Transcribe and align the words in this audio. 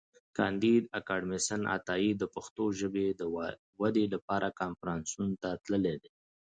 کانديد 0.37 0.83
اکاډميسن 0.99 1.61
عطایي 1.75 2.11
د 2.17 2.23
پښتو 2.35 2.63
ژبي 2.79 3.07
د 3.19 3.21
ودي 3.81 4.05
لپاره 4.13 4.47
کنفرانسونو 4.61 5.31
ته 5.43 5.49
تللی 5.65 5.95
دی. 6.03 6.11